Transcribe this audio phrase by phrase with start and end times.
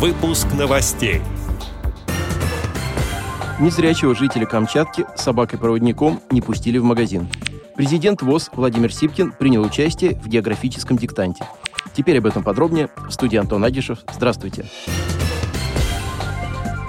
[0.00, 1.20] Выпуск новостей.
[3.60, 7.28] Незрячего жителя Камчатки собакой-проводником не пустили в магазин.
[7.76, 11.44] Президент ВОЗ Владимир Сипкин принял участие в географическом диктанте.
[11.94, 12.88] Теперь об этом подробнее.
[12.96, 13.98] В студии Антон Агишев.
[14.10, 14.64] Здравствуйте.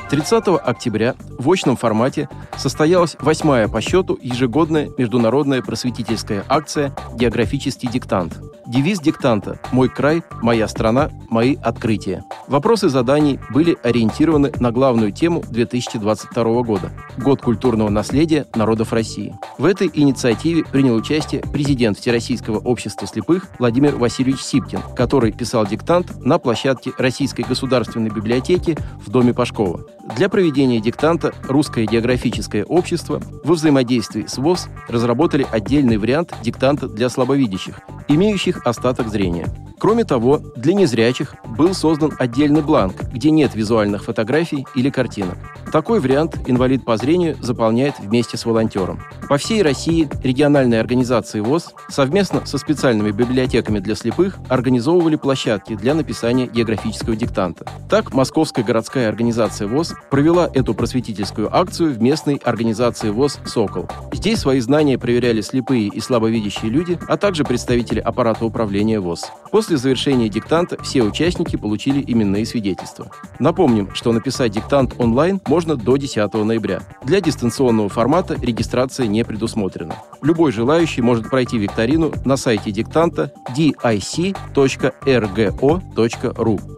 [0.09, 8.39] 30 октября в очном формате состоялась восьмая по счету ежегодная международная просветительская акция «Географический диктант»,
[8.68, 12.24] Девиз диктанта «Мой край, моя страна, мои открытия».
[12.48, 19.36] Вопросы заданий были ориентированы на главную тему 2022 года– Год культурного наследия народов России.
[19.57, 26.23] В этой инициативе принял участие президент Всероссийского общества слепых Владимир Васильевич Сипкин, который писал диктант
[26.23, 29.86] на площадке Российской государственной библиотеки в Доме Пашкова.
[30.15, 37.09] Для проведения диктанта Русское географическое общество во взаимодействии с ВОЗ разработали отдельный вариант диктанта для
[37.09, 39.47] слабовидящих, имеющих остаток зрения.
[39.80, 45.38] Кроме того, для незрячих был создан отдельный бланк, где нет визуальных фотографий или картинок.
[45.72, 49.00] Такой вариант инвалид по зрению заполняет вместе с волонтером.
[49.30, 55.94] По всей России региональные организации ВОЗ совместно со специальными библиотеками для слепых организовывали площадки для
[55.94, 57.66] написания географического диктанта.
[57.89, 63.88] Так, Московская городская организация ВОЗ провела эту просветительскую акцию в местной организации ВОЗ «Сокол».
[64.11, 69.31] Здесь свои знания проверяли слепые и слабовидящие люди, а также представители аппарата управления ВОЗ.
[69.52, 73.09] После завершения диктанта все участники получили именные свидетельства.
[73.39, 76.81] Напомним, что написать диктант онлайн можно до 10 ноября.
[77.04, 79.95] Для дистанционного формата регистрация не предусмотрена.
[80.22, 84.39] Любой желающий может пройти викторину на сайте диктанта dic.rgo.ru.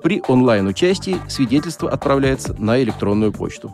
[0.02, 3.73] При онлайн-участии свидетельство отправляется на электронную почту.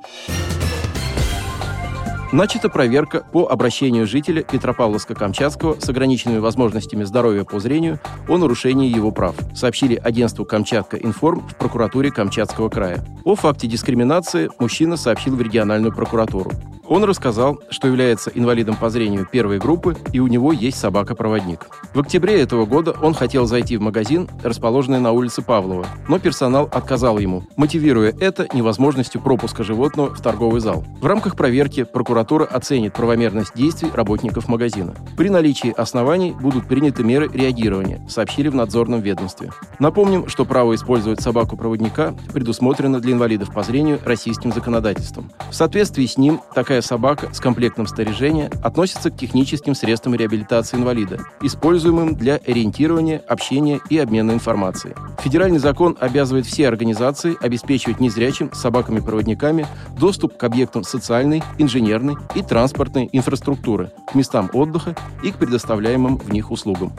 [2.32, 9.12] Начата проверка по обращению жителя Петропавловска-Камчатского с ограниченными возможностями здоровья по зрению о нарушении его
[9.12, 13.04] прав, сообщили агентству «Камчатка Информ» в прокуратуре Камчатского края.
[13.26, 16.52] О факте дискриминации мужчина сообщил в региональную прокуратуру.
[16.90, 21.68] Он рассказал, что является инвалидом по зрению первой группы и у него есть собака-проводник.
[21.94, 26.68] В октябре этого года он хотел зайти в магазин, расположенный на улице Павлова, но персонал
[26.72, 30.84] отказал ему, мотивируя это невозможностью пропуска животного в торговый зал.
[31.00, 34.96] В рамках проверки прокуратура оценит правомерность действий работников магазина.
[35.16, 39.52] При наличии оснований будут приняты меры реагирования, сообщили в надзорном ведомстве.
[39.78, 45.32] Напомним, что право использовать собаку-проводника предусмотрено для инвалидов по зрению российским законодательством.
[45.52, 50.78] В соответствии с ним такая Любая собака с комплектом снаряжения относится к техническим средствам реабилитации
[50.78, 54.96] инвалида, используемым для ориентирования, общения и обмена информацией.
[55.22, 59.68] Федеральный закон обязывает все организации обеспечивать незрячим собаками-проводниками
[60.00, 66.32] доступ к объектам социальной, инженерной и транспортной инфраструктуры, к местам отдыха и к предоставляемым в
[66.32, 66.94] них услугам.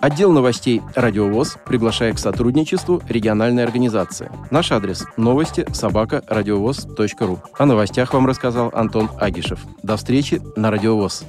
[0.00, 4.30] Отдел новостей «Радиовоз» приглашает к сотрудничеству региональной организации.
[4.50, 6.22] Наш адрес– новости собака.
[6.28, 9.60] О новостях вам рассказал Антон Агишев.
[9.82, 11.24] До встречи на «Радиовоз».